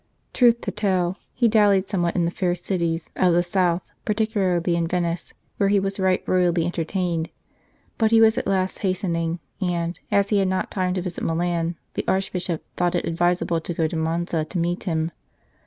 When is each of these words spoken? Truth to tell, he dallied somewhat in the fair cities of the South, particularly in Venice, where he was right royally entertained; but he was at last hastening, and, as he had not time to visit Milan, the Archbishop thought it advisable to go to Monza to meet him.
Truth 0.33 0.61
to 0.61 0.71
tell, 0.71 1.17
he 1.31 1.47
dallied 1.47 1.87
somewhat 1.87 2.15
in 2.15 2.25
the 2.25 2.31
fair 2.31 2.55
cities 2.55 3.11
of 3.15 3.35
the 3.35 3.43
South, 3.43 3.83
particularly 4.03 4.75
in 4.75 4.87
Venice, 4.87 5.35
where 5.57 5.69
he 5.69 5.79
was 5.79 5.99
right 5.99 6.23
royally 6.25 6.65
entertained; 6.65 7.29
but 7.99 8.09
he 8.09 8.19
was 8.19 8.35
at 8.35 8.47
last 8.47 8.79
hastening, 8.79 9.37
and, 9.61 9.99
as 10.09 10.29
he 10.29 10.39
had 10.39 10.47
not 10.47 10.71
time 10.71 10.95
to 10.95 11.03
visit 11.03 11.23
Milan, 11.23 11.75
the 11.93 12.03
Archbishop 12.07 12.63
thought 12.75 12.95
it 12.95 13.05
advisable 13.05 13.61
to 13.61 13.75
go 13.75 13.85
to 13.85 13.95
Monza 13.95 14.43
to 14.43 14.57
meet 14.57 14.85
him. 14.85 15.11